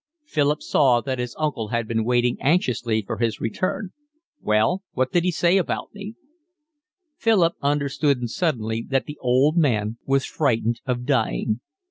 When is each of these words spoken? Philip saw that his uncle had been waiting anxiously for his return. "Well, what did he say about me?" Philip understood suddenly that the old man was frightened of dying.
Philip 0.25 0.63
saw 0.63 0.99
that 1.01 1.19
his 1.19 1.35
uncle 1.37 1.67
had 1.67 1.87
been 1.87 2.03
waiting 2.03 2.35
anxiously 2.41 3.03
for 3.05 3.19
his 3.19 3.39
return. 3.39 3.91
"Well, 4.41 4.81
what 4.93 5.11
did 5.11 5.23
he 5.23 5.29
say 5.29 5.57
about 5.59 5.93
me?" 5.93 6.15
Philip 7.17 7.53
understood 7.61 8.27
suddenly 8.27 8.83
that 8.89 9.05
the 9.05 9.19
old 9.21 9.57
man 9.57 9.99
was 10.07 10.25
frightened 10.25 10.81
of 10.87 11.05
dying. 11.05 11.59